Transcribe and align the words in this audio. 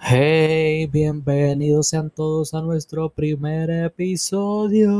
Hey, 0.00 0.86
bienvenidos 0.86 1.88
sean 1.88 2.10
todos 2.10 2.52
a 2.52 2.60
nuestro 2.60 3.08
primer 3.10 3.70
episodio. 3.70 4.90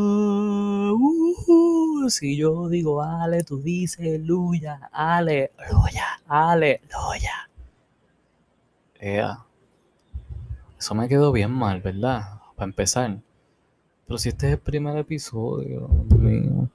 Uh, 0.95 2.09
si 2.09 2.37
yo 2.37 2.69
digo 2.69 3.03
ale, 3.03 3.43
tú 3.43 3.61
dices 3.61 3.99
aleluya, 3.99 4.89
aleluya, 4.93 6.07
aleluya. 6.29 7.51
Ea. 9.01 9.45
Eso 10.79 10.95
me 10.95 11.09
quedó 11.09 11.33
bien 11.33 11.51
mal, 11.51 11.81
¿verdad? 11.81 12.41
Para 12.55 12.69
empezar. 12.69 13.19
Pero 14.07 14.19
si 14.19 14.29
este 14.29 14.47
es 14.47 14.53
el 14.53 14.61
primer 14.61 14.97
episodio, 14.99 15.89
Dios 16.07 16.21
mío. 16.21 16.69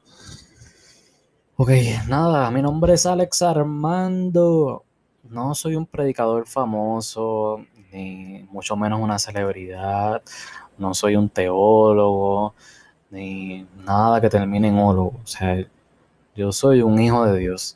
Ok, 1.60 1.72
nada, 2.08 2.52
mi 2.52 2.62
nombre 2.62 2.94
es 2.94 3.08
Alex 3.08 3.42
Armando. 3.42 4.86
No 5.24 5.56
soy 5.56 5.76
un 5.76 5.88
predicador 5.88 6.48
famoso, 6.48 7.66
ni 7.92 8.44
mucho 8.52 8.76
menos 8.78 9.02
una 9.02 9.18
celebridad. 9.18 10.22
No 10.78 10.94
soy 10.94 11.16
un 11.16 11.30
teólogo, 11.30 12.54
ni 13.10 13.66
nada 13.84 14.22
que 14.22 14.30
termine 14.30 14.68
en 14.68 14.78
olo. 14.78 15.06
O 15.06 15.22
sea, 15.26 15.58
yo 16.36 16.52
soy 16.52 16.84
un 16.84 17.00
hijo 17.02 17.26
de 17.26 17.40
Dios. 17.40 17.76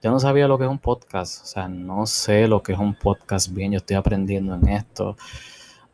Yo 0.00 0.12
no 0.12 0.20
sabía 0.20 0.46
lo 0.46 0.56
que 0.56 0.66
es 0.66 0.70
un 0.70 0.78
podcast, 0.78 1.42
o 1.42 1.46
sea, 1.46 1.66
no 1.68 2.06
sé 2.06 2.46
lo 2.46 2.62
que 2.62 2.74
es 2.74 2.78
un 2.78 2.94
podcast 2.94 3.52
bien, 3.52 3.72
yo 3.72 3.78
estoy 3.78 3.96
aprendiendo 3.96 4.54
en 4.54 4.68
esto. 4.68 5.16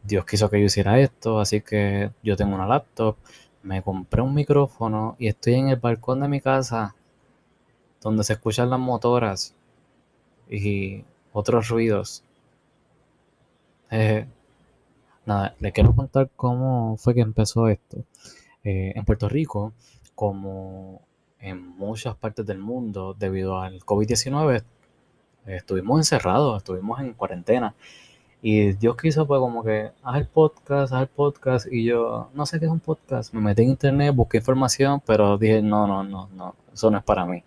Dios 0.03 0.27
quiso 0.27 0.51
que 0.51 0.61
yo 0.61 0.67
hiciera 0.67 0.99
esto, 0.99 1.41
así 1.41 1.63
que 1.63 2.11
yo 2.23 2.37
tengo 2.37 2.55
una 2.55 2.67
laptop, 2.67 3.17
me 3.65 3.83
compré 3.83 4.21
un 4.23 4.35
micrófono 4.35 5.17
y 5.19 5.27
estoy 5.29 5.55
en 5.55 5.69
el 5.69 5.77
balcón 5.77 6.21
de 6.21 6.29
mi 6.29 6.41
casa 6.41 6.95
donde 8.01 8.23
se 8.23 8.35
escuchan 8.35 8.69
las 8.69 8.79
motoras 8.79 9.55
y 10.51 11.03
otros 11.33 11.69
ruidos. 11.69 12.23
Eh, 13.91 14.27
nada, 15.25 15.55
le 15.59 15.73
quiero 15.73 15.95
contar 15.95 16.31
cómo 16.37 16.97
fue 16.99 17.15
que 17.15 17.23
empezó 17.23 17.69
esto. 17.69 18.05
Eh, 18.63 18.93
en 18.95 19.05
Puerto 19.07 19.29
Rico, 19.29 19.73
como 20.15 21.01
en 21.41 21.67
muchas 21.67 22.15
partes 22.17 22.45
del 22.45 22.59
mundo, 22.59 23.15
debido 23.19 23.61
al 23.61 23.81
COVID-19, 23.81 24.63
estuvimos 25.47 26.01
encerrados, 26.01 26.59
estuvimos 26.59 27.01
en 27.01 27.15
cuarentena. 27.15 27.75
Y 28.47 28.75
Dios 28.75 28.95
quiso, 28.99 29.27
pues, 29.27 29.41
como 29.41 29.65
que, 29.65 29.91
haz 30.03 30.17
el 30.19 30.27
podcast, 30.27 30.93
haz 30.93 31.01
el 31.01 31.09
podcast. 31.09 31.67
Y 31.73 31.85
yo, 31.85 32.29
no 32.35 32.45
sé 32.45 32.59
qué 32.61 32.67
es 32.67 32.71
un 32.71 32.79
podcast. 32.79 33.33
Me 33.33 33.41
metí 33.41 33.63
en 33.63 33.71
internet, 33.71 34.15
busqué 34.15 34.37
información, 34.37 35.01
pero 35.07 35.39
dije, 35.39 35.63
no, 35.63 35.87
no, 35.87 36.05
no, 36.05 36.29
no, 36.29 36.55
eso 36.71 36.91
no 36.91 36.99
es 36.99 37.05
para 37.05 37.25
mí. 37.25 37.43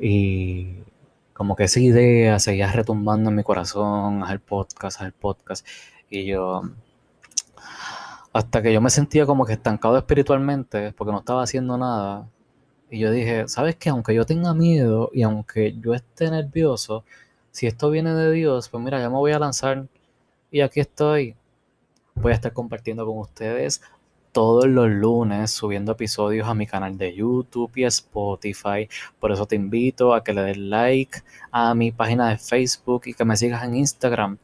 Y 0.00 0.78
como 1.34 1.54
que 1.54 1.64
esa 1.64 1.80
idea 1.80 2.38
seguía 2.38 2.72
retumbando 2.72 3.28
en 3.28 3.36
mi 3.36 3.42
corazón, 3.42 4.22
haz 4.22 4.30
el 4.32 4.40
podcast, 4.40 5.02
haz 5.02 5.06
el 5.06 5.12
podcast. 5.12 5.66
Y 6.08 6.24
yo, 6.24 6.62
hasta 8.32 8.62
que 8.62 8.72
yo 8.72 8.80
me 8.80 8.88
sentía 8.88 9.26
como 9.26 9.44
que 9.44 9.52
estancado 9.52 9.98
espiritualmente, 9.98 10.94
porque 10.94 11.12
no 11.12 11.18
estaba 11.18 11.42
haciendo 11.42 11.76
nada. 11.76 12.26
Y 12.90 13.00
yo 13.00 13.10
dije, 13.10 13.48
¿sabes 13.48 13.76
qué? 13.76 13.90
Aunque 13.90 14.14
yo 14.14 14.24
tenga 14.24 14.54
miedo 14.54 15.10
y 15.12 15.24
aunque 15.24 15.76
yo 15.78 15.92
esté 15.92 16.30
nervioso, 16.30 17.04
si 17.50 17.66
esto 17.66 17.90
viene 17.90 18.14
de 18.14 18.32
Dios, 18.32 18.68
pues 18.68 18.82
mira, 18.82 19.00
ya 19.00 19.08
me 19.08 19.16
voy 19.16 19.32
a 19.32 19.38
lanzar 19.38 19.86
y 20.50 20.60
aquí 20.60 20.80
estoy. 20.80 21.36
Voy 22.14 22.32
a 22.32 22.34
estar 22.34 22.52
compartiendo 22.52 23.06
con 23.06 23.18
ustedes 23.18 23.80
todos 24.32 24.66
los 24.66 24.88
lunes 24.88 25.50
subiendo 25.50 25.92
episodios 25.92 26.46
a 26.46 26.54
mi 26.54 26.66
canal 26.66 26.96
de 26.96 27.14
YouTube 27.14 27.72
y 27.76 27.84
Spotify. 27.84 28.88
Por 29.18 29.32
eso 29.32 29.46
te 29.46 29.56
invito 29.56 30.14
a 30.14 30.22
que 30.22 30.32
le 30.32 30.42
des 30.42 30.56
like 30.58 31.18
a 31.50 31.74
mi 31.74 31.92
página 31.92 32.30
de 32.30 32.38
Facebook 32.38 33.02
y 33.06 33.14
que 33.14 33.24
me 33.24 33.36
sigas 33.36 33.64
en 33.64 33.76
Instagram. 33.76 34.38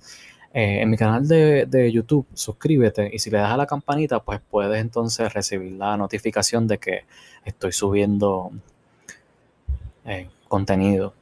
Eh, 0.52 0.80
en 0.80 0.90
mi 0.90 0.96
canal 0.96 1.28
de, 1.28 1.90
YouTube, 1.92 2.26
suscríbete 2.32 3.10
y 3.12 3.18
si 3.18 3.30
le 3.30 3.38
das 3.38 3.52
a 3.52 3.56
la 3.58 3.66
campanita, 3.66 4.20
pues 4.20 4.40
puedes 4.50 4.80
entonces 4.80 5.32
recibir 5.34 5.72
la 5.72 5.96
notificación 5.98 6.66
de 6.66 6.78
que 6.78 7.04
estoy 7.44 7.72
subiendo 7.72 8.50
eh, 10.06 10.28
contenido. 10.48 11.12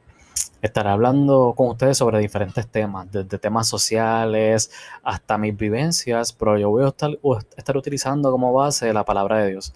Estaré 0.64 0.88
hablando 0.88 1.52
con 1.54 1.68
ustedes 1.68 1.98
sobre 1.98 2.20
diferentes 2.20 2.66
temas, 2.66 3.12
desde 3.12 3.38
temas 3.38 3.68
sociales 3.68 4.70
hasta 5.02 5.36
mis 5.36 5.54
vivencias, 5.54 6.32
pero 6.32 6.56
yo 6.56 6.70
voy 6.70 6.84
a 6.84 6.88
estar, 6.88 7.10
estar 7.54 7.76
utilizando 7.76 8.30
como 8.30 8.50
base 8.50 8.90
la 8.94 9.04
palabra 9.04 9.40
de 9.40 9.50
Dios. 9.50 9.74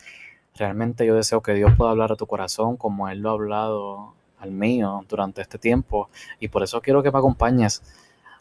Realmente 0.54 1.04
yo 1.04 1.14
deseo 1.14 1.42
que 1.42 1.52
Dios 1.52 1.74
pueda 1.76 1.90
hablar 1.90 2.12
a 2.12 2.16
tu 2.16 2.26
corazón 2.26 2.78
como 2.78 3.06
Él 3.10 3.20
lo 3.20 3.28
ha 3.28 3.32
hablado 3.34 4.14
al 4.38 4.50
mío 4.50 5.04
durante 5.10 5.42
este 5.42 5.58
tiempo 5.58 6.08
y 6.40 6.48
por 6.48 6.62
eso 6.62 6.80
quiero 6.80 7.02
que 7.02 7.12
me 7.12 7.18
acompañes. 7.18 7.82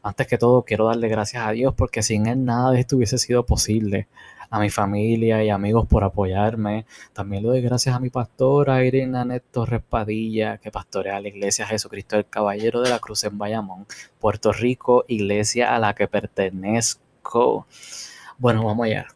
Antes 0.01 0.25
que 0.27 0.37
todo, 0.37 0.61
quiero 0.61 0.85
darle 0.85 1.09
gracias 1.09 1.45
a 1.45 1.51
Dios 1.51 1.73
porque 1.75 2.01
sin 2.01 2.27
Él 2.27 2.45
nada 2.45 2.71
de 2.71 2.79
esto 2.79 2.95
hubiese 2.95 3.17
sido 3.17 3.45
posible 3.45 4.07
a 4.49 4.59
mi 4.59 4.69
familia 4.69 5.43
y 5.43 5.49
amigos 5.49 5.87
por 5.87 6.03
apoyarme. 6.03 6.85
También 7.13 7.43
le 7.43 7.49
doy 7.49 7.61
gracias 7.61 7.95
a 7.95 7.99
mi 7.99 8.09
pastora 8.09 8.83
Irene 8.83 9.25
Neto 9.25 9.65
Respadilla, 9.65 10.57
que 10.57 10.71
pastorea 10.71 11.19
la 11.19 11.27
iglesia 11.27 11.65
Jesucristo 11.65 12.15
del 12.15 12.27
Caballero 12.27 12.81
de 12.81 12.89
la 12.89 12.99
Cruz 12.99 13.23
en 13.23 13.37
Bayamón, 13.37 13.85
Puerto 14.19 14.51
Rico, 14.51 15.05
iglesia 15.07 15.75
a 15.75 15.79
la 15.79 15.93
que 15.93 16.07
pertenezco. 16.07 17.67
Bueno, 18.37 18.65
vamos 18.65 18.85
allá. 18.85 19.07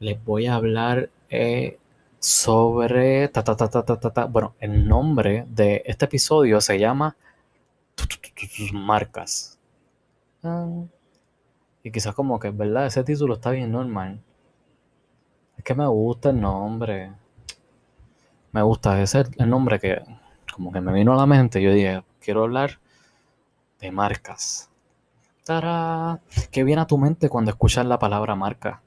Les 0.00 0.22
voy 0.24 0.46
a 0.46 0.56
hablar 0.56 1.10
eh, 1.30 1.78
sobre... 2.18 3.28
Ta, 3.28 3.42
ta, 3.44 3.56
ta, 3.56 4.24
bueno, 4.26 4.54
el 4.60 4.86
nombre 4.88 5.46
de 5.48 5.82
este 5.86 6.06
episodio 6.06 6.60
se 6.60 6.78
llama 6.78 7.16
Marcas. 8.72 9.58
Ah. 10.42 10.66
Y 11.82 11.90
quizás 11.90 12.14
como 12.14 12.38
que, 12.38 12.50
¿verdad? 12.50 12.86
Ese 12.86 13.02
título 13.04 13.34
está 13.34 13.50
bien 13.50 13.72
normal. 13.72 14.20
Es 15.56 15.64
que 15.64 15.74
me 15.74 15.86
gusta 15.86 16.30
el 16.30 16.40
nombre. 16.40 17.12
Me 18.52 18.62
gusta 18.62 19.00
ese 19.00 19.24
el 19.38 19.48
nombre 19.50 19.80
que 19.80 20.02
como 20.52 20.70
que 20.72 20.80
me 20.80 20.92
vino 20.92 21.12
a 21.12 21.16
la 21.16 21.26
mente. 21.26 21.60
Yo 21.62 21.72
dije, 21.72 22.04
quiero 22.20 22.42
hablar 22.42 22.78
de 23.80 23.90
marcas. 23.90 24.70
¡Tará! 25.44 26.20
¿Qué 26.50 26.62
viene 26.62 26.82
a 26.82 26.86
tu 26.86 26.98
mente 26.98 27.28
cuando 27.28 27.50
escuchas 27.50 27.84
la 27.86 27.98
palabra 27.98 28.36
marca? 28.36 28.82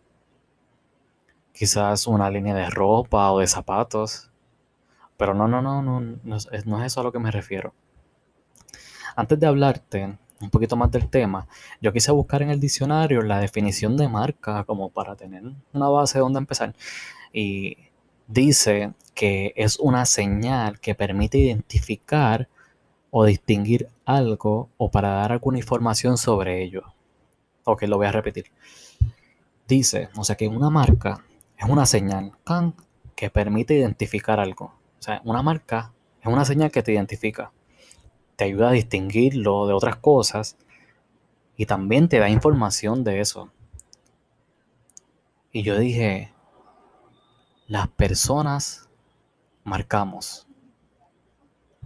Quizás 1.51 2.07
una 2.07 2.29
línea 2.29 2.53
de 2.53 2.69
ropa 2.69 3.31
o 3.31 3.39
de 3.39 3.47
zapatos. 3.47 4.31
Pero 5.17 5.33
no, 5.33 5.47
no, 5.47 5.61
no, 5.61 5.81
no, 5.81 5.99
no 5.99 6.35
es, 6.35 6.65
no 6.65 6.79
es 6.79 6.85
eso 6.85 7.01
a 7.01 7.03
lo 7.03 7.11
que 7.11 7.19
me 7.19 7.31
refiero. 7.31 7.73
Antes 9.15 9.39
de 9.39 9.47
hablarte 9.47 10.17
un 10.41 10.49
poquito 10.49 10.75
más 10.75 10.91
del 10.91 11.09
tema, 11.09 11.47
yo 11.81 11.93
quise 11.93 12.11
buscar 12.11 12.41
en 12.41 12.49
el 12.49 12.59
diccionario 12.59 13.21
la 13.21 13.39
definición 13.39 13.97
de 13.97 14.09
marca 14.09 14.63
como 14.65 14.89
para 14.89 15.15
tener 15.15 15.43
una 15.73 15.89
base 15.89 16.19
donde 16.19 16.39
empezar. 16.39 16.75
Y 17.31 17.77
dice 18.27 18.93
que 19.13 19.53
es 19.55 19.79
una 19.79 20.05
señal 20.05 20.79
que 20.79 20.95
permite 20.95 21.37
identificar 21.37 22.49
o 23.11 23.25
distinguir 23.25 23.87
algo 24.05 24.69
o 24.77 24.91
para 24.91 25.09
dar 25.09 25.31
alguna 25.31 25.57
información 25.57 26.17
sobre 26.17 26.63
ello. 26.63 26.83
Ok, 27.63 27.83
lo 27.83 27.97
voy 27.97 28.07
a 28.07 28.11
repetir. 28.11 28.51
Dice, 29.67 30.09
o 30.15 30.23
sea 30.23 30.35
que 30.35 30.47
una 30.47 30.69
marca 30.69 31.23
es 31.57 31.67
una 31.67 31.85
señal 31.85 32.33
que 33.15 33.29
permite 33.29 33.73
identificar 33.73 34.39
algo. 34.39 34.65
O 34.99 35.01
sea, 35.01 35.21
una 35.23 35.41
marca 35.41 35.93
es 36.21 36.27
una 36.27 36.45
señal 36.45 36.71
que 36.71 36.83
te 36.83 36.91
identifica 36.91 37.51
te 38.35 38.45
ayuda 38.45 38.69
a 38.69 38.73
distinguirlo 38.73 39.67
de 39.67 39.73
otras 39.73 39.97
cosas 39.97 40.57
y 41.57 41.65
también 41.65 42.09
te 42.09 42.19
da 42.19 42.29
información 42.29 43.03
de 43.03 43.21
eso. 43.21 43.51
Y 45.51 45.63
yo 45.63 45.77
dije, 45.77 46.33
las 47.67 47.87
personas 47.87 48.89
marcamos. 49.63 50.47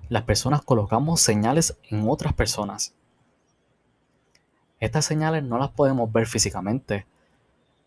Las 0.10 0.24
personas 0.24 0.64
colocamos 0.64 1.22
señales 1.22 1.78
en 1.90 2.10
otras 2.10 2.34
personas. 2.34 2.96
Estas 4.80 5.06
señales 5.06 5.44
no 5.44 5.60
las 5.60 5.70
podemos 5.70 6.12
ver 6.12 6.26
físicamente, 6.26 7.06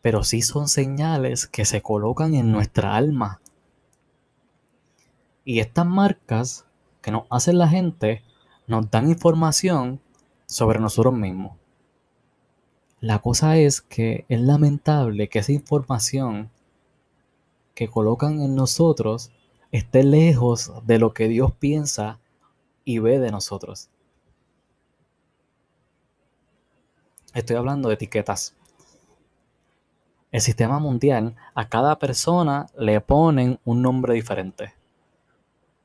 pero 0.03 0.23
sí 0.23 0.43
son 0.43 0.69
señales 0.69 1.47
que 1.47 1.65
se 1.65 1.83
colocan 1.83 2.35
en 2.35 2.53
nuestra 2.53 2.95
alma. 2.95 3.41
Y 5.45 5.59
estas 5.59 5.87
marcas 5.87 6.67
que 7.01 7.11
nos 7.11 7.25
hacen 7.29 7.59
la 7.59 7.69
gente 7.69 8.23
nos 8.67 8.91
dan 8.91 9.09
información 9.09 10.01
sobre 10.47 10.79
nosotros 10.79 11.15
mismos. 11.15 11.57
La 13.01 13.19
cosa 13.19 13.57
es 13.57 13.81
que 13.81 14.25
es 14.29 14.41
lamentable 14.41 15.29
que 15.29 15.41
esa 15.41 15.53
información 15.53 16.51
que 17.75 17.89
colocan 17.89 18.41
en 18.41 18.55
nosotros 18.55 19.33
esté 19.73 20.05
lejos 20.05 20.73
de 20.85 20.99
lo 20.99 21.13
que 21.13 21.29
Dios 21.29 21.53
piensa 21.53 22.21
y 22.85 22.99
ve 22.99 23.19
de 23.19 23.31
nosotros. 23.31 23.89
Estoy 27.35 27.57
hablando 27.57 27.89
de 27.89 27.95
etiquetas. 27.95 28.55
El 30.31 30.41
sistema 30.41 30.79
mundial, 30.79 31.35
a 31.55 31.69
cada 31.69 31.99
persona 31.99 32.67
le 32.79 33.01
ponen 33.01 33.59
un 33.65 33.83
nombre 33.83 34.15
diferente. 34.15 34.75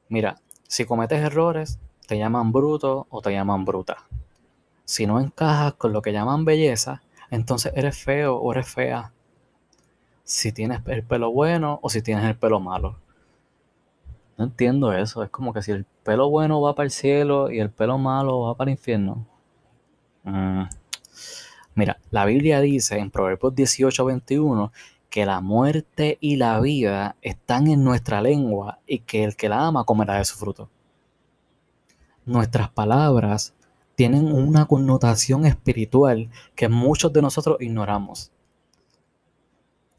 Mira, 0.09 0.39
si 0.68 0.85
cometes 0.85 1.21
errores, 1.21 1.80
te 2.07 2.18
llaman 2.18 2.51
bruto 2.51 3.06
o 3.09 3.21
te 3.21 3.31
llaman 3.31 3.65
bruta. 3.65 3.98
Si 4.86 5.06
no 5.06 5.19
encajas 5.19 5.74
con 5.74 5.94
lo 5.94 6.01
que 6.01 6.13
llaman 6.13 6.45
belleza, 6.45 7.04
entonces 7.30 7.74
eres 7.75 8.01
feo 8.01 8.38
o 8.38 8.51
eres 8.54 8.68
fea. 8.68 9.12
Si 10.24 10.51
tienes 10.51 10.81
el 10.88 11.04
pelo 11.04 11.31
bueno 11.31 11.80
o 11.83 11.89
si 11.89 12.01
tienes 12.01 12.24
el 12.24 12.38
pelo 12.38 12.59
malo. 12.59 12.98
No 14.38 14.45
entiendo 14.45 14.94
eso. 14.94 15.24
Es 15.24 15.30
como 15.30 15.54
que 15.54 15.62
si 15.62 15.71
el 15.71 15.86
pelo 16.04 16.30
bueno 16.30 16.62
va 16.62 16.74
para 16.75 16.86
el 16.86 16.92
cielo 16.92 17.51
y 17.51 17.59
el 17.59 17.69
pelo 17.69 17.98
malo 17.98 18.42
va 18.42 18.56
para 18.56 18.71
el 18.71 18.77
infierno. 18.77 19.27
Mm. 20.24 20.63
Mira, 21.75 22.00
la 22.09 22.25
Biblia 22.25 22.62
dice 22.62 22.98
en 22.98 23.12
Proverbios 23.12 23.54
18, 23.54 24.06
21 24.06 24.71
que 25.09 25.25
la 25.25 25.42
muerte 25.42 26.18
y 26.21 26.38
la 26.38 26.59
vida 26.59 27.18
están 27.21 27.68
en 27.68 27.83
nuestra 27.83 28.21
lengua 28.21 28.80
y 28.88 29.00
que 29.00 29.24
el 29.24 29.36
que 29.36 29.50
la 29.50 29.68
ama 29.68 29.83
comerá 29.83 30.18
de 30.18 30.25
su 30.25 30.38
fruto. 30.38 30.69
Nuestras 32.27 32.69
palabras 32.69 33.53
tienen 33.95 34.33
una 34.33 34.65
connotación 34.65 35.45
espiritual 35.45 36.29
que 36.56 36.68
muchos 36.68 37.13
de 37.13 37.21
nosotros 37.21 37.56
ignoramos. 37.62 38.33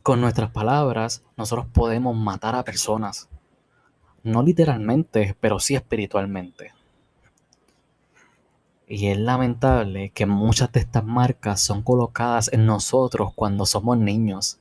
Con 0.02 0.20
nuestras 0.20 0.50
palabras 0.50 1.24
nosotros 1.38 1.68
podemos 1.72 2.14
matar 2.14 2.54
a 2.54 2.64
personas. 2.64 3.30
No 4.22 4.42
literalmente, 4.42 5.38
pero 5.40 5.58
sí 5.58 5.74
espiritualmente. 5.74 6.74
Y 8.86 9.06
es 9.06 9.18
lamentable 9.18 10.10
que 10.10 10.26
muchas 10.26 10.70
de 10.70 10.80
estas 10.80 11.06
marcas 11.06 11.62
son 11.62 11.80
colocadas 11.82 12.52
en 12.52 12.66
nosotros 12.66 13.32
cuando 13.34 13.64
somos 13.64 13.96
niños. 13.96 14.60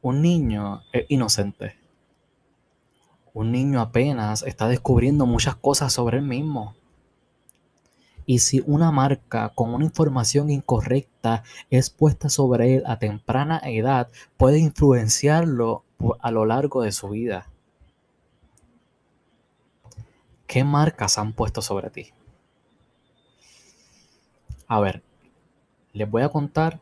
Un 0.00 0.22
niño 0.22 0.82
es 0.92 1.06
inocente. 1.08 1.77
Un 3.38 3.52
niño 3.52 3.80
apenas 3.80 4.42
está 4.42 4.66
descubriendo 4.66 5.24
muchas 5.24 5.54
cosas 5.54 5.92
sobre 5.92 6.18
él 6.18 6.24
mismo. 6.24 6.74
Y 8.26 8.40
si 8.40 8.64
una 8.66 8.90
marca 8.90 9.52
con 9.54 9.72
una 9.72 9.84
información 9.84 10.50
incorrecta 10.50 11.44
es 11.70 11.88
puesta 11.88 12.30
sobre 12.30 12.74
él 12.74 12.82
a 12.84 12.98
temprana 12.98 13.60
edad, 13.62 14.08
puede 14.36 14.58
influenciarlo 14.58 15.84
a 16.18 16.32
lo 16.32 16.46
largo 16.46 16.82
de 16.82 16.90
su 16.90 17.10
vida. 17.10 17.48
¿Qué 20.48 20.64
marcas 20.64 21.16
han 21.16 21.32
puesto 21.32 21.62
sobre 21.62 21.90
ti? 21.90 22.10
A 24.66 24.80
ver, 24.80 25.04
les 25.92 26.10
voy 26.10 26.22
a 26.22 26.28
contar 26.28 26.80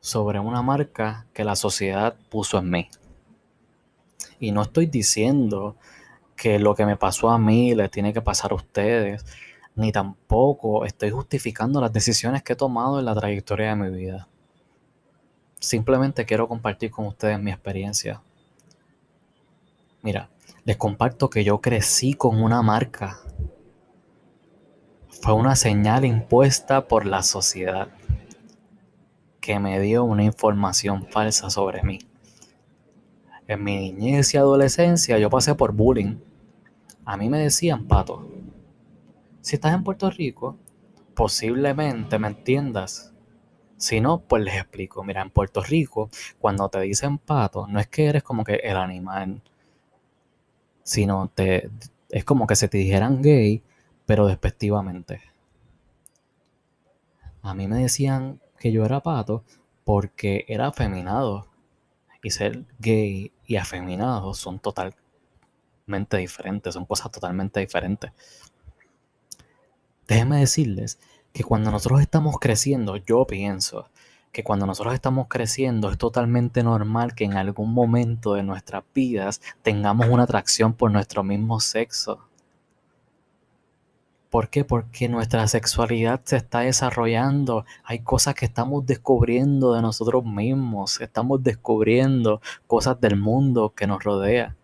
sobre 0.00 0.40
una 0.40 0.62
marca 0.62 1.26
que 1.34 1.44
la 1.44 1.56
sociedad 1.56 2.16
puso 2.30 2.56
en 2.56 2.70
mí. 2.70 2.88
Y 4.40 4.52
no 4.52 4.62
estoy 4.62 4.86
diciendo 4.86 5.76
que 6.34 6.58
lo 6.58 6.74
que 6.74 6.86
me 6.86 6.96
pasó 6.96 7.28
a 7.30 7.38
mí 7.38 7.74
le 7.74 7.90
tiene 7.90 8.14
que 8.14 8.22
pasar 8.22 8.52
a 8.52 8.54
ustedes, 8.54 9.24
ni 9.76 9.92
tampoco 9.92 10.86
estoy 10.86 11.10
justificando 11.10 11.80
las 11.80 11.92
decisiones 11.92 12.42
que 12.42 12.54
he 12.54 12.56
tomado 12.56 12.98
en 12.98 13.04
la 13.04 13.14
trayectoria 13.14 13.68
de 13.68 13.76
mi 13.76 13.96
vida. 13.96 14.26
Simplemente 15.60 16.24
quiero 16.24 16.48
compartir 16.48 16.90
con 16.90 17.06
ustedes 17.06 17.38
mi 17.38 17.50
experiencia. 17.50 18.22
Mira, 20.00 20.30
les 20.64 20.78
comparto 20.78 21.28
que 21.28 21.44
yo 21.44 21.60
crecí 21.60 22.14
con 22.14 22.42
una 22.42 22.62
marca. 22.62 23.20
Fue 25.20 25.34
una 25.34 25.54
señal 25.54 26.06
impuesta 26.06 26.88
por 26.88 27.04
la 27.04 27.22
sociedad 27.22 27.88
que 29.42 29.58
me 29.58 29.78
dio 29.80 30.04
una 30.04 30.24
información 30.24 31.06
falsa 31.10 31.50
sobre 31.50 31.82
mí. 31.82 31.98
En 33.50 33.64
mi 33.64 33.90
niñez 33.90 34.32
y 34.32 34.36
adolescencia 34.36 35.18
yo 35.18 35.28
pasé 35.28 35.56
por 35.56 35.72
bullying. 35.72 36.20
A 37.04 37.16
mí 37.16 37.28
me 37.28 37.40
decían 37.40 37.88
pato. 37.88 38.30
Si 39.40 39.56
estás 39.56 39.74
en 39.74 39.82
Puerto 39.82 40.08
Rico, 40.08 40.56
posiblemente 41.16 42.16
me 42.20 42.28
entiendas. 42.28 43.12
Si 43.76 44.00
no, 44.00 44.20
pues 44.20 44.44
les 44.44 44.54
explico. 44.54 45.02
Mira, 45.02 45.22
en 45.22 45.30
Puerto 45.30 45.64
Rico, 45.64 46.10
cuando 46.38 46.68
te 46.68 46.78
dicen 46.78 47.18
pato, 47.18 47.66
no 47.66 47.80
es 47.80 47.88
que 47.88 48.06
eres 48.06 48.22
como 48.22 48.44
que 48.44 48.54
el 48.54 48.76
animal 48.76 49.42
sino 50.84 51.28
te, 51.34 51.70
es 52.08 52.24
como 52.24 52.46
que 52.46 52.54
se 52.54 52.68
te 52.68 52.78
dijeran 52.78 53.20
gay, 53.20 53.64
pero 54.06 54.28
despectivamente. 54.28 55.22
A 57.42 57.52
mí 57.54 57.66
me 57.66 57.78
decían 57.78 58.40
que 58.60 58.70
yo 58.70 58.84
era 58.84 59.00
pato 59.00 59.42
porque 59.82 60.44
era 60.46 60.68
afeminado. 60.68 61.48
Y 62.22 62.30
ser 62.30 62.64
gay 62.78 63.32
y 63.50 63.56
afeminado 63.56 64.32
son 64.32 64.60
totalmente 64.60 66.16
diferentes, 66.18 66.72
son 66.72 66.86
cosas 66.86 67.10
totalmente 67.10 67.58
diferentes. 67.58 68.12
Déjenme 70.06 70.38
decirles 70.38 71.00
que 71.32 71.42
cuando 71.42 71.72
nosotros 71.72 72.00
estamos 72.00 72.38
creciendo, 72.38 72.96
yo 72.96 73.26
pienso 73.26 73.90
que 74.30 74.44
cuando 74.44 74.66
nosotros 74.66 74.94
estamos 74.94 75.26
creciendo 75.26 75.90
es 75.90 75.98
totalmente 75.98 76.62
normal 76.62 77.16
que 77.16 77.24
en 77.24 77.34
algún 77.34 77.74
momento 77.74 78.34
de 78.34 78.44
nuestras 78.44 78.84
vidas 78.94 79.42
tengamos 79.62 80.06
una 80.06 80.22
atracción 80.22 80.72
por 80.72 80.92
nuestro 80.92 81.24
mismo 81.24 81.58
sexo. 81.58 82.28
¿Por 84.30 84.48
qué? 84.48 84.64
Porque 84.64 85.08
nuestra 85.08 85.48
sexualidad 85.48 86.20
se 86.24 86.36
está 86.36 86.60
desarrollando. 86.60 87.64
Hay 87.82 87.98
cosas 87.98 88.36
que 88.36 88.44
estamos 88.46 88.86
descubriendo 88.86 89.74
de 89.74 89.82
nosotros 89.82 90.24
mismos. 90.24 91.00
Estamos 91.00 91.42
descubriendo 91.42 92.40
cosas 92.68 93.00
del 93.00 93.16
mundo 93.16 93.74
que 93.74 93.88
nos 93.88 94.04
rodea. 94.04 94.56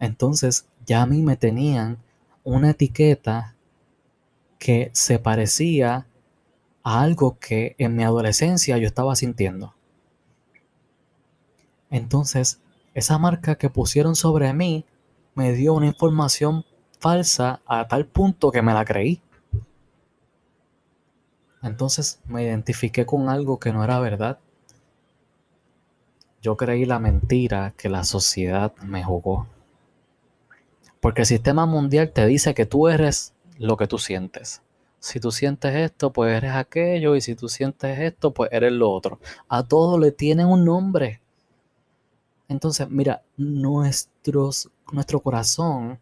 Entonces 0.00 0.66
ya 0.84 1.02
a 1.02 1.06
mí 1.06 1.22
me 1.22 1.36
tenían 1.36 1.98
una 2.42 2.70
etiqueta 2.70 3.54
que 4.58 4.90
se 4.94 5.20
parecía 5.20 6.06
algo 6.82 7.38
que 7.38 7.76
en 7.78 7.94
mi 7.94 8.02
adolescencia 8.02 8.78
yo 8.78 8.86
estaba 8.86 9.14
sintiendo. 9.14 9.74
Entonces, 11.90 12.60
esa 12.94 13.18
marca 13.18 13.56
que 13.56 13.70
pusieron 13.70 14.16
sobre 14.16 14.52
mí 14.52 14.84
me 15.34 15.52
dio 15.52 15.74
una 15.74 15.86
información 15.86 16.64
falsa 16.98 17.60
a 17.66 17.86
tal 17.88 18.06
punto 18.06 18.50
que 18.50 18.62
me 18.62 18.74
la 18.74 18.84
creí. 18.84 19.20
Entonces 21.62 22.20
me 22.26 22.44
identifiqué 22.44 23.04
con 23.04 23.28
algo 23.28 23.58
que 23.58 23.72
no 23.72 23.82
era 23.82 23.98
verdad. 24.00 24.38
Yo 26.40 26.56
creí 26.56 26.84
la 26.84 26.98
mentira 26.98 27.74
que 27.76 27.88
la 27.88 28.04
sociedad 28.04 28.72
me 28.82 29.02
jugó. 29.02 29.46
Porque 31.00 31.22
el 31.22 31.26
sistema 31.26 31.66
mundial 31.66 32.10
te 32.12 32.26
dice 32.26 32.54
que 32.54 32.66
tú 32.66 32.88
eres 32.88 33.34
lo 33.58 33.76
que 33.76 33.86
tú 33.86 33.98
sientes. 33.98 34.62
Si 35.00 35.20
tú 35.20 35.30
sientes 35.30 35.74
esto, 35.74 36.12
pues 36.12 36.36
eres 36.36 36.54
aquello, 36.54 37.14
y 37.14 37.20
si 37.20 37.34
tú 37.34 37.48
sientes 37.48 37.98
esto, 37.98 38.32
pues 38.32 38.50
eres 38.52 38.72
lo 38.72 38.90
otro. 38.90 39.20
A 39.48 39.62
todo 39.62 39.98
le 39.98 40.10
tienen 40.10 40.46
un 40.46 40.64
nombre. 40.64 41.20
Entonces, 42.48 42.88
mira, 42.90 43.22
nuestros, 43.36 44.70
nuestro 44.90 45.20
corazón 45.20 45.98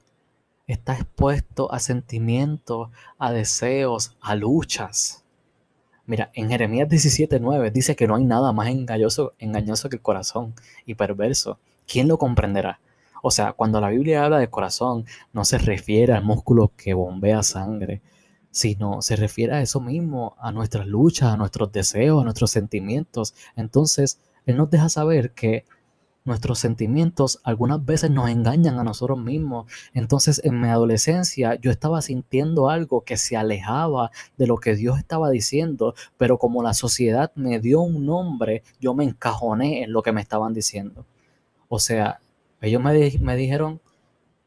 está 0.67 0.95
expuesto 0.95 1.73
a 1.73 1.79
sentimientos, 1.79 2.91
a 3.19 3.33
deseos, 3.33 4.17
a 4.21 4.35
luchas. 4.35 5.25
Mira, 6.07 6.31
en 6.35 6.49
Jeremías 6.49 6.89
17:9 6.89 7.71
dice 7.73 7.97
que 7.97 8.07
no 8.07 8.17
hay 8.17 8.25
nada 8.25 8.53
más 8.53 8.69
engañoso, 8.69 9.35
engañoso 9.39 9.89
que 9.89 9.97
el 9.97 10.03
corazón 10.03 10.55
y 10.85 10.95
perverso. 10.95 11.59
¿Quién 11.87 12.09
lo 12.09 12.19
comprenderá? 12.19 12.81
O 13.23 13.31
sea, 13.31 13.53
cuando 13.53 13.81
la 13.81 13.91
Biblia 13.91 14.25
habla 14.25 14.39
de 14.39 14.51
corazón, 14.51 15.05
no 15.33 15.45
se 15.45 15.59
refiere 15.59 16.13
al 16.13 16.25
músculo 16.25 16.73
que 16.77 16.95
bombea 16.95 17.43
sangre, 17.43 18.03
sino 18.51 19.03
se 19.03 19.17
refiere 19.17 19.55
a 19.55 19.63
eso 19.63 19.81
mismo, 19.81 20.37
a 20.39 20.53
nuestras 20.53 20.87
luchas, 20.87 21.33
a 21.33 21.37
nuestros 21.37 21.73
deseos, 21.73 22.21
a 22.21 22.25
nuestros 22.25 22.51
sentimientos. 22.51 23.35
Entonces, 23.57 24.21
Él 24.47 24.57
nos 24.57 24.71
deja 24.71 24.89
saber 24.89 25.33
que 25.33 25.65
nuestros 26.27 26.59
sentimientos 26.59 27.41
algunas 27.45 27.85
veces 27.85 28.11
nos 28.11 28.29
engañan 28.29 28.79
a 28.79 28.85
nosotros 28.85 29.19
mismos. 29.19 29.71
Entonces, 29.95 30.41
en 30.45 30.61
mi 30.61 30.69
adolescencia 30.69 31.55
yo 31.55 31.71
estaba 31.71 32.03
sintiendo 32.03 32.69
algo 32.69 33.03
que 33.03 33.17
se 33.17 33.37
alejaba 33.37 34.11
de 34.37 34.47
lo 34.47 34.59
que 34.59 34.75
Dios 34.75 34.99
estaba 34.99 35.31
diciendo, 35.31 35.95
pero 36.17 36.39
como 36.39 36.63
la 36.63 36.75
sociedad 36.75 37.33
me 37.35 37.61
dio 37.61 37.81
un 37.81 38.05
nombre, 38.07 38.63
yo 38.81 38.95
me 38.95 39.05
encajoné 39.05 39.83
en 39.83 39.93
lo 39.93 40.03
que 40.03 40.13
me 40.13 40.21
estaban 40.21 40.53
diciendo. 40.53 41.07
O 41.69 41.79
sea, 41.79 42.21
ellos 42.61 42.83
me, 42.83 43.37
dijeron 43.37 43.81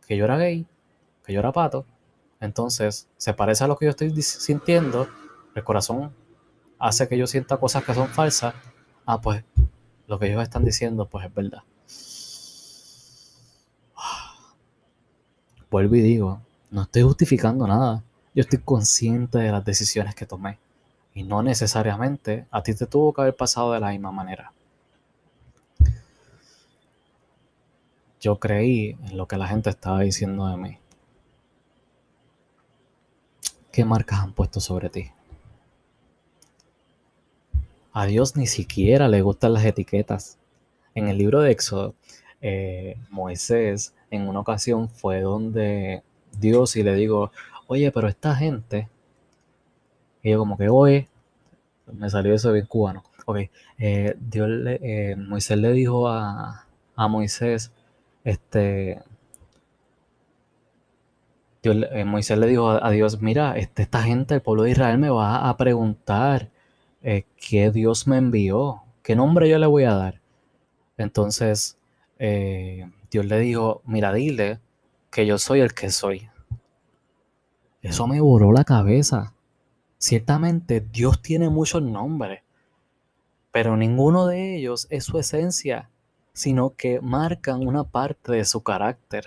que 0.08 0.18
yo 0.18 0.26
era 0.26 0.38
gay, 0.38 0.66
que 1.26 1.34
yo 1.34 1.40
era 1.40 1.52
pato, 1.52 1.86
entonces, 2.40 3.08
se 3.18 3.34
parece 3.34 3.64
a 3.64 3.68
lo 3.68 3.76
que 3.78 3.86
yo 3.86 3.92
estoy 3.92 4.22
sintiendo, 4.22 5.08
el 5.56 5.64
corazón 5.64 6.14
hace 6.80 7.08
que 7.08 7.18
yo 7.18 7.28
sienta 7.28 7.58
cosas 7.58 7.84
que 7.84 7.94
son 7.94 8.08
falsas. 8.08 8.56
Ah, 9.06 9.20
pues 9.20 9.44
lo 10.08 10.18
que 10.18 10.28
ellos 10.28 10.42
están 10.42 10.64
diciendo, 10.64 11.08
pues 11.08 11.26
es 11.26 11.34
verdad. 11.34 11.64
Vuelvo 15.72 15.96
y 15.96 16.02
digo, 16.02 16.42
no 16.72 16.84
estoy 16.84 17.04
justificando 17.04 17.68
nada. 17.68 18.04
Yo 18.34 18.42
estoy 18.42 18.60
consciente 18.60 19.38
de 19.38 19.52
las 19.52 19.66
decisiones 19.66 20.16
que 20.16 20.26
tomé. 20.26 20.58
Y 21.14 21.24
no 21.24 21.44
necesariamente 21.44 22.46
a 22.52 22.64
ti 22.64 22.74
te 22.74 22.86
tuvo 22.86 23.14
que 23.14 23.22
haber 23.22 23.36
pasado 23.36 23.74
de 23.74 23.80
la 23.80 23.92
misma 23.92 24.12
manera. 24.12 24.52
yo 28.20 28.40
creí 28.40 28.98
en 29.06 29.18
lo 29.18 29.28
que 29.28 29.38
la 29.38 29.48
gente 29.48 29.70
estaba 29.70 30.02
diciendo 30.02 30.48
de 30.48 30.58
mí. 30.58 30.78
¿Qué 33.72 33.86
marcas 33.86 34.20
han 34.20 34.34
puesto 34.34 34.60
sobre 34.60 34.90
ti? 34.90 35.12
A 37.94 38.06
Dios 38.06 38.36
ni 38.36 38.48
siquiera 38.48 39.08
le 39.08 39.22
gustan 39.22 39.54
las 39.54 39.66
etiquetas. 39.66 40.38
En 40.96 41.08
el 41.08 41.18
libro 41.18 41.42
de 41.42 41.52
Éxodo, 41.52 41.96
eh, 42.42 42.98
Moisés 43.10 43.94
en 44.12 44.28
una 44.28 44.40
ocasión 44.40 44.90
fue 44.90 45.22
donde 45.22 46.04
Dios 46.40 46.76
y 46.76 46.84
le 46.84 46.96
digo, 46.96 47.32
oye, 47.68 47.92
pero 47.92 48.08
esta 48.08 48.36
gente, 48.36 48.90
y 50.24 50.32
yo 50.32 50.40
como 50.40 50.58
que, 50.58 50.70
oye, 50.70 51.08
me 51.94 52.10
salió 52.10 52.34
eso 52.34 52.52
bien 52.52 52.66
cubano. 52.66 53.04
Ok, 53.26 53.38
eh, 53.78 54.16
Dios 54.20 54.50
le, 54.50 54.80
eh, 54.82 55.16
Moisés 55.16 55.58
le 55.58 55.72
dijo 55.72 56.08
a, 56.08 56.66
a 56.96 57.08
Moisés, 57.08 57.72
este, 58.24 59.02
eh, 61.64 62.06
Moisés 62.06 62.38
le 62.38 62.48
dijo 62.48 62.70
a, 62.70 62.90
Dios, 62.92 63.22
mira, 63.22 63.58
este, 63.58 63.84
esta 63.84 64.02
gente, 64.04 64.36
el 64.36 64.42
pueblo 64.42 64.64
de 64.64 64.72
Israel 64.72 64.98
me 64.98 65.10
va 65.10 65.50
a 65.50 65.58
preguntar 65.58 66.50
eh, 67.04 67.26
qué 67.38 67.70
Dios 67.72 68.08
me 68.08 68.18
envió, 68.18 68.84
qué 69.04 69.16
nombre 69.16 69.50
yo 69.50 69.60
le 69.60 69.68
voy 69.68 69.84
a 69.84 69.94
dar. 69.94 70.22
Entonces, 70.98 71.78
Dios 73.12 73.26
le 73.26 73.40
dijo, 73.40 73.82
mira, 73.86 74.14
dile 74.14 74.60
que 75.12 75.26
yo 75.26 75.38
soy 75.38 75.62
el 75.62 75.74
que 75.74 75.90
soy. 75.90 76.30
Eso 77.82 78.08
me 78.08 78.20
borró 78.20 78.52
la 78.52 78.64
cabeza. 78.64 79.34
Ciertamente 79.98 80.82
Dios 80.82 81.22
tiene 81.22 81.50
muchos 81.50 81.82
nombres, 81.82 82.42
pero 83.52 83.78
ninguno 83.78 84.28
de 84.28 84.56
ellos 84.56 84.88
es 84.90 85.06
su 85.06 85.18
esencia, 85.18 85.90
sino 86.34 86.76
que 86.76 87.02
marcan 87.02 87.66
una 87.66 87.84
parte 87.84 88.34
de 88.34 88.46
su 88.46 88.62
carácter. 88.62 89.26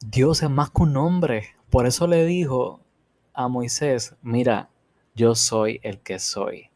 Dios 0.00 0.42
es 0.42 0.50
más 0.50 0.70
que 0.70 0.82
un 0.82 0.92
nombre. 0.92 1.48
Por 1.70 1.86
eso 1.86 2.06
le 2.06 2.24
dijo 2.24 2.80
a 3.34 3.48
Moisés, 3.48 4.16
mira, 4.22 4.70
yo 5.14 5.34
soy 5.34 5.80
el 5.82 6.00
que 6.00 6.18
soy. 6.18 6.70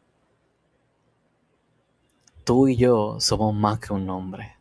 Tú 2.43 2.67
y 2.67 2.77
yo 2.77 3.17
somos 3.19 3.53
más 3.53 3.79
que 3.79 3.93
un 3.93 4.05
nombre. 4.05 4.56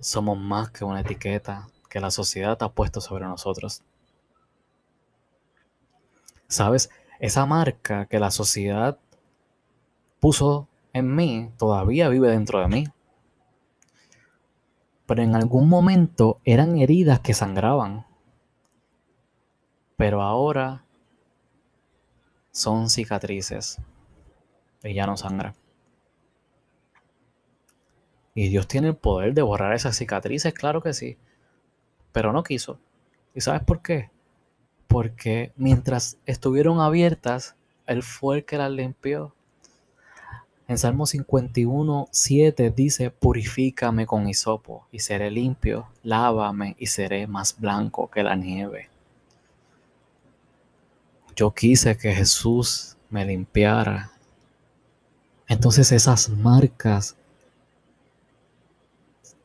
Somos 0.00 0.38
más 0.38 0.70
que 0.70 0.84
una 0.84 1.00
etiqueta 1.00 1.68
que 1.88 2.00
la 2.00 2.10
sociedad 2.10 2.62
ha 2.62 2.72
puesto 2.72 3.00
sobre 3.00 3.24
nosotros. 3.24 3.82
¿Sabes? 6.46 6.90
Esa 7.18 7.46
marca 7.46 8.06
que 8.06 8.18
la 8.18 8.30
sociedad 8.30 8.98
puso 10.20 10.68
en 10.92 11.14
mí 11.14 11.50
todavía 11.58 12.08
vive 12.08 12.28
dentro 12.30 12.60
de 12.60 12.68
mí 12.68 12.86
pero 15.08 15.22
en 15.22 15.34
algún 15.34 15.70
momento 15.70 16.38
eran 16.44 16.76
heridas 16.76 17.20
que 17.20 17.32
sangraban. 17.32 18.04
Pero 19.96 20.20
ahora 20.20 20.84
son 22.50 22.90
cicatrices 22.90 23.80
y 24.84 24.92
ya 24.92 25.06
no 25.06 25.16
sangra. 25.16 25.54
Y 28.38 28.50
Dios 28.50 28.68
tiene 28.68 28.86
el 28.86 28.94
poder 28.94 29.34
de 29.34 29.42
borrar 29.42 29.74
esas 29.74 29.96
cicatrices, 29.96 30.54
claro 30.54 30.80
que 30.80 30.92
sí, 30.92 31.18
pero 32.12 32.32
no 32.32 32.44
quiso. 32.44 32.78
¿Y 33.34 33.40
sabes 33.40 33.64
por 33.64 33.82
qué? 33.82 34.10
Porque 34.86 35.50
mientras 35.56 36.18
estuvieron 36.24 36.78
abiertas, 36.78 37.56
Él 37.84 38.04
fue 38.04 38.36
el 38.36 38.44
que 38.44 38.56
las 38.56 38.70
limpió. 38.70 39.34
En 40.68 40.78
Salmo 40.78 41.06
51, 41.06 42.08
7 42.12 42.70
dice, 42.70 43.10
purifícame 43.10 44.06
con 44.06 44.28
hisopo 44.28 44.86
y 44.92 45.00
seré 45.00 45.32
limpio, 45.32 45.88
lávame 46.04 46.76
y 46.78 46.86
seré 46.86 47.26
más 47.26 47.58
blanco 47.58 48.08
que 48.08 48.22
la 48.22 48.36
nieve. 48.36 48.88
Yo 51.34 51.52
quise 51.52 51.96
que 51.96 52.14
Jesús 52.14 52.96
me 53.10 53.24
limpiara. 53.24 54.12
Entonces 55.48 55.90
esas 55.90 56.28
marcas 56.28 57.16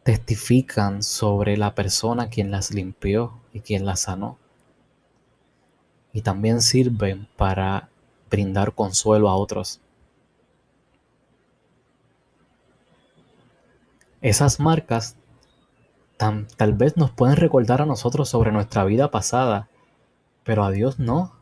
testifican 0.04 1.02
sobre 1.02 1.58
la 1.58 1.76
persona 1.76 2.30
quien 2.30 2.52
las 2.52 2.72
limpió 2.72 3.40
y 3.54 3.62
quien 3.62 3.86
las 3.86 4.02
sanó. 4.02 4.38
Y 6.12 6.22
también 6.22 6.62
sirven 6.62 7.28
para 7.38 7.90
brindar 8.30 8.74
consuelo 8.74 9.30
a 9.30 9.36
otros. 9.36 9.80
Esas 14.22 14.60
marcas 14.60 15.18
tal 16.18 16.74
vez 16.74 16.96
nos 16.96 17.12
pueden 17.12 17.36
recordar 17.36 17.82
a 17.82 17.86
nosotros 17.86 18.30
sobre 18.30 18.52
nuestra 18.52 18.86
vida 18.86 19.12
pasada, 19.12 19.68
pero 20.44 20.64
a 20.64 20.72
Dios 20.72 21.00
no. 21.00 21.34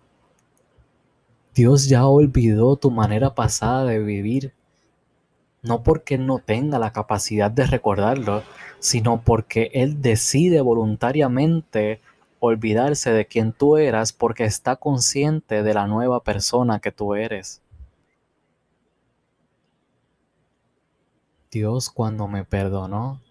Dios 1.54 1.88
ya 1.88 2.08
olvidó 2.08 2.78
tu 2.78 2.90
manera 2.90 3.36
pasada 3.36 3.86
de 3.86 4.00
vivir, 4.00 4.54
no 5.64 5.84
porque 5.84 6.18
no 6.18 6.40
tenga 6.40 6.80
la 6.80 6.92
capacidad 6.92 7.52
de 7.52 7.66
recordarlo, 7.66 8.44
sino 8.80 9.22
porque 9.22 9.70
Él 9.74 10.02
decide 10.02 10.62
voluntariamente 10.62 12.02
olvidarse 12.40 13.12
de 13.12 13.26
quien 13.28 13.54
tú 13.54 13.78
eras 13.78 14.14
porque 14.14 14.46
está 14.46 14.76
consciente 14.76 15.62
de 15.62 15.74
la 15.74 15.86
nueva 15.88 16.24
persona 16.24 16.80
que 16.80 16.92
tú 16.92 17.14
eres. 17.14 17.62
Dios 21.52 21.90
cuando 21.90 22.28
me 22.28 22.46
perdonó, 22.46 23.22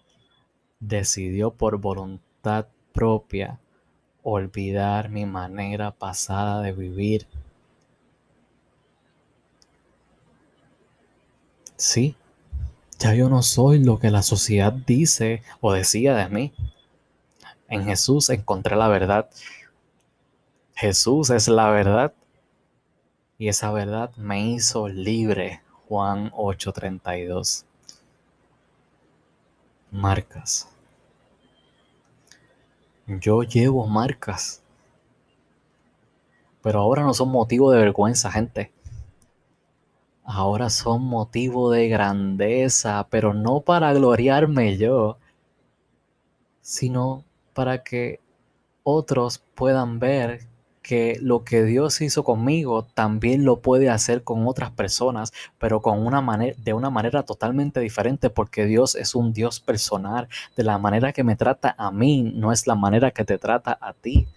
decidió 0.79 1.51
por 1.51 1.77
voluntad 1.77 2.67
propia 2.93 3.59
olvidar 4.23 5.09
mi 5.09 5.25
manera 5.25 5.91
pasada 5.91 6.61
de 6.61 6.71
vivir. 6.71 7.27
Sí, 11.75 12.15
ya 13.01 13.15
yo 13.15 13.29
no 13.29 13.41
soy 13.41 13.83
lo 13.83 13.97
que 13.97 14.11
la 14.11 14.21
sociedad 14.21 14.71
dice 14.71 15.41
o 15.59 15.73
decía 15.73 16.15
de 16.15 16.29
mí. 16.29 16.53
En 17.67 17.85
Jesús 17.85 18.29
encontré 18.29 18.75
la 18.75 18.87
verdad. 18.89 19.27
Jesús 20.75 21.31
es 21.31 21.47
la 21.47 21.71
verdad. 21.71 22.13
Y 23.39 23.47
esa 23.47 23.71
verdad 23.71 24.15
me 24.17 24.47
hizo 24.51 24.87
libre. 24.87 25.61
Juan 25.87 26.31
8:32 26.35 27.65
marcas. 29.89 30.69
Yo 33.07 33.41
llevo 33.41 33.87
marcas. 33.87 34.61
Pero 36.61 36.79
ahora 36.81 37.01
no 37.01 37.15
son 37.15 37.29
motivo 37.29 37.71
de 37.71 37.79
vergüenza, 37.79 38.31
gente. 38.31 38.71
Ahora 40.23 40.69
son 40.69 41.03
motivo 41.03 41.71
de 41.71 41.87
grandeza, 41.89 43.07
pero 43.09 43.33
no 43.33 43.61
para 43.61 43.93
gloriarme 43.93 44.77
yo, 44.77 45.17
sino 46.61 47.23
para 47.53 47.83
que 47.83 48.19
otros 48.83 49.39
puedan 49.55 49.99
ver 49.99 50.47
que 50.81 51.17
lo 51.21 51.43
que 51.43 51.63
Dios 51.63 52.01
hizo 52.01 52.23
conmigo 52.23 52.83
también 52.83 53.45
lo 53.45 53.61
puede 53.61 53.89
hacer 53.89 54.23
con 54.23 54.47
otras 54.47 54.71
personas, 54.71 55.31
pero 55.59 55.81
con 55.81 56.05
una 56.05 56.21
manera, 56.21 56.55
de 56.57 56.73
una 56.73 56.89
manera 56.89 57.23
totalmente 57.23 57.79
diferente, 57.79 58.29
porque 58.29 58.65
Dios 58.65 58.95
es 58.95 59.13
un 59.15 59.33
Dios 59.33 59.59
personal. 59.59 60.27
De 60.55 60.63
la 60.63 60.77
manera 60.77 61.13
que 61.13 61.23
me 61.23 61.35
trata 61.35 61.75
a 61.77 61.91
mí, 61.91 62.23
no 62.23 62.51
es 62.51 62.67
la 62.67 62.75
manera 62.75 63.11
que 63.11 63.25
te 63.25 63.37
trata 63.37 63.77
a 63.79 63.93
ti. 63.93 64.27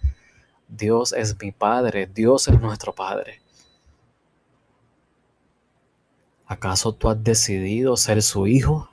Dios 0.67 1.13
es 1.13 1.35
mi 1.41 1.51
Padre, 1.51 2.07
Dios 2.07 2.47
es 2.47 2.59
nuestro 2.59 2.93
Padre. 2.93 3.44
¿Acaso 6.47 6.93
tú 6.93 7.09
has 7.09 7.23
decidido 7.23 7.97
ser 7.97 8.21
su 8.21 8.45
hijo? 8.47 8.89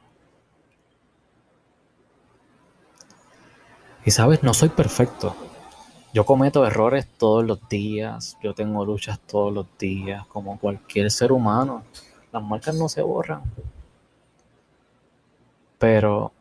Y 4.04 4.10
sabes, 4.10 4.42
no 4.42 4.54
soy 4.54 4.70
perfecto. 4.70 5.36
Yo 6.14 6.24
cometo 6.24 6.66
errores 6.66 7.06
todos 7.18 7.44
los 7.44 7.68
días, 7.68 8.36
yo 8.42 8.54
tengo 8.54 8.84
luchas 8.84 9.20
todos 9.20 9.52
los 9.52 9.66
días, 9.78 10.26
como 10.26 10.58
cualquier 10.58 11.10
ser 11.10 11.32
humano. 11.32 11.84
Las 12.32 12.42
marcas 12.42 12.74
no 12.74 12.88
se 12.88 13.02
borran. 13.02 13.42
Pero 15.78 16.32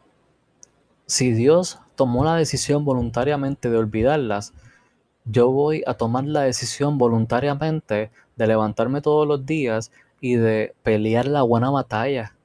si 1.06 1.32
Dios 1.34 1.80
tomó 1.96 2.24
la 2.24 2.36
decisión 2.36 2.86
voluntariamente 2.86 3.70
de 3.70 3.78
olvidarlas, 3.78 4.54
yo 5.26 5.52
voy 5.52 5.84
a 5.86 5.94
tomar 5.94 6.24
la 6.26 6.42
decisión 6.42 6.98
voluntariamente 6.98 8.12
de 8.36 8.48
levantarme 8.48 9.02
todos 9.02 9.28
los 9.28 9.46
días 9.46 9.92
y 10.22 10.36
de 10.36 10.74
pelear 10.84 11.26
la 11.26 11.42
buena 11.42 11.70
batalla. 11.72 12.36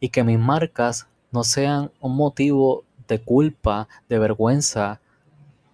Y 0.00 0.08
que 0.08 0.24
mis 0.24 0.38
marcas 0.38 1.06
no 1.30 1.44
sean 1.44 1.92
un 2.00 2.16
motivo 2.16 2.84
de 3.06 3.22
culpa, 3.22 3.86
de 4.08 4.18
vergüenza, 4.18 5.00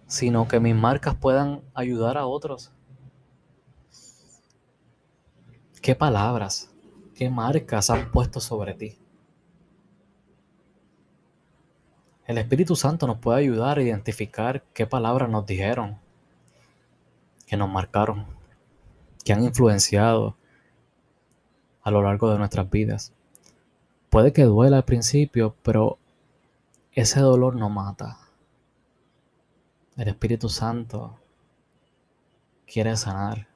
sino 0.05 0.47
que 0.47 0.59
mis 0.59 0.75
marcas 0.75 1.15
puedan 1.15 1.61
ayudar 1.73 2.17
a 2.17 2.27
otros. 2.27 2.71
¿Qué 5.81 5.95
palabras, 5.95 6.69
qué 7.15 7.29
marcas 7.29 7.89
han 7.89 8.11
puesto 8.11 8.41
sobre 8.41 8.73
ti? 8.73 8.97
El 12.25 12.37
Espíritu 12.37 12.75
Santo 12.75 13.07
nos 13.07 13.17
puede 13.17 13.39
ayudar 13.39 13.79
a 13.79 13.81
identificar 13.81 14.63
qué 14.73 14.85
palabras 14.85 15.29
nos 15.29 15.45
dijeron, 15.45 15.97
que 17.47 17.57
nos 17.57 17.69
marcaron, 17.69 18.27
que 19.23 19.33
han 19.33 19.43
influenciado 19.43 20.35
a 21.89 21.91
lo 21.91 22.03
largo 22.03 22.31
de 22.31 22.37
nuestras 22.37 22.69
vidas. 22.69 23.13
Puede 24.11 24.31
que 24.31 24.43
duela 24.43 24.77
al 24.77 24.85
principio, 24.85 25.55
pero 25.63 25.97
ese 26.93 27.19
dolor 27.19 27.55
no 27.55 27.69
mata. 27.69 28.19
El 29.97 30.07
Espíritu 30.07 30.49
Santo 30.49 31.17
quiere 32.71 32.95
sanar 32.95 33.47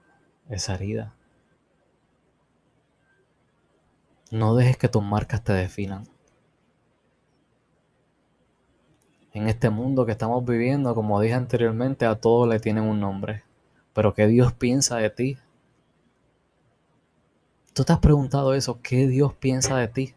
esa 0.49 0.73
herida. 0.73 1.13
No 4.31 4.55
dejes 4.55 4.77
que 4.77 4.89
tus 4.89 5.03
marcas 5.03 5.43
te 5.43 5.53
definan. 5.53 6.07
En 9.31 9.47
este 9.47 9.69
mundo 9.69 10.07
que 10.07 10.11
estamos 10.11 10.43
viviendo, 10.43 10.95
como 10.95 11.21
dije 11.21 11.35
anteriormente, 11.35 12.07
a 12.07 12.19
todos 12.19 12.49
le 12.49 12.59
tienen 12.59 12.83
un 12.83 12.99
nombre. 12.99 13.43
Pero 13.93 14.15
¿qué 14.15 14.25
Dios 14.25 14.53
piensa 14.53 14.97
de 14.97 15.11
ti? 15.11 15.37
¿Tú 17.73 17.83
te 17.83 17.91
has 17.93 17.99
preguntado 17.99 18.53
eso? 18.53 18.79
¿Qué 18.83 19.07
Dios 19.07 19.33
piensa 19.33 19.77
de 19.77 19.87
ti? 19.87 20.13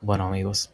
Bueno 0.00 0.26
amigos, 0.28 0.72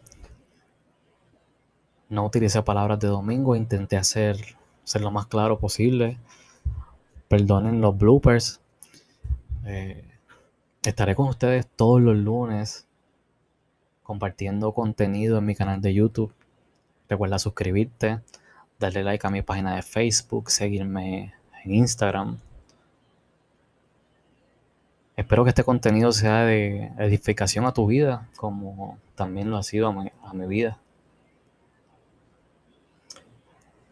no 2.10 2.26
utilicé 2.26 2.62
palabras 2.62 2.98
de 2.98 3.06
domingo, 3.06 3.54
intenté 3.54 3.96
hacer, 3.96 4.36
ser 4.84 5.00
lo 5.00 5.12
más 5.12 5.26
claro 5.28 5.60
posible. 5.60 6.18
Perdonen 7.28 7.80
los 7.80 7.96
bloopers. 7.96 8.60
Eh, 9.64 10.04
estaré 10.82 11.14
con 11.14 11.28
ustedes 11.28 11.68
todos 11.68 12.02
los 12.02 12.16
lunes 12.16 12.88
compartiendo 14.02 14.74
contenido 14.74 15.38
en 15.38 15.46
mi 15.46 15.54
canal 15.54 15.80
de 15.80 15.94
YouTube. 15.94 16.34
Recuerda 17.08 17.38
suscribirte, 17.38 18.20
darle 18.78 19.04
like 19.04 19.24
a 19.26 19.30
mi 19.30 19.42
página 19.42 19.76
de 19.76 19.82
Facebook, 19.82 20.50
seguirme 20.50 21.32
en 21.64 21.74
Instagram. 21.74 22.38
Espero 25.16 25.44
que 25.44 25.50
este 25.50 25.64
contenido 25.64 26.12
sea 26.12 26.44
de 26.44 26.92
edificación 26.98 27.66
a 27.66 27.72
tu 27.72 27.86
vida, 27.86 28.28
como 28.36 28.98
también 29.14 29.50
lo 29.50 29.58
ha 29.58 29.62
sido 29.62 29.88
a 29.88 29.92
mi, 29.92 30.10
a 30.24 30.32
mi 30.32 30.46
vida. 30.46 30.78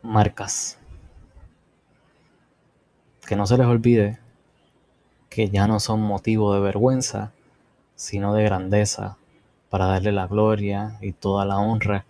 Marcas. 0.03 0.79
Que 3.27 3.37
no 3.37 3.47
se 3.47 3.59
les 3.59 3.67
olvide 3.67 4.19
que 5.29 5.51
ya 5.51 5.67
no 5.67 5.81
son 5.81 6.01
motivo 6.01 6.55
de 6.55 6.61
vergüenza, 6.61 7.33
sino 7.95 8.35
de 8.35 8.45
grandeza 8.45 9.19
para 9.69 9.87
darle 9.87 10.13
la 10.13 10.27
gloria 10.27 10.97
y 11.01 11.13
toda 11.13 11.45
la 11.45 11.59
honra 11.59 12.07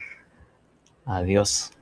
a 1.05 1.23
Dios. 1.23 1.73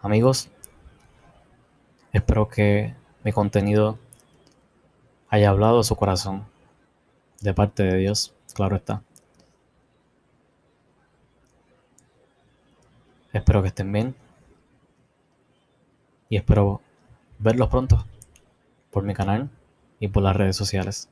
Amigos, 0.00 0.48
espero 2.12 2.48
que 2.48 2.94
mi 3.24 3.32
contenido 3.32 3.98
haya 5.28 5.50
hablado 5.50 5.80
a 5.80 5.84
su 5.84 5.96
corazón 5.96 6.46
de 7.40 7.52
parte 7.52 7.82
de 7.82 7.96
Dios, 7.96 8.32
claro 8.54 8.76
está. 8.76 9.02
Espero 13.32 13.60
que 13.60 13.68
estén 13.68 13.90
bien 13.90 14.14
y 16.28 16.36
espero 16.36 16.80
verlos 17.40 17.68
pronto 17.68 18.06
por 18.92 19.02
mi 19.02 19.14
canal 19.14 19.50
y 19.98 20.06
por 20.06 20.22
las 20.22 20.36
redes 20.36 20.56
sociales. 20.56 21.08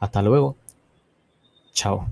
Hasta 0.00 0.22
luego. 0.22 0.56
Chao. 1.72 2.08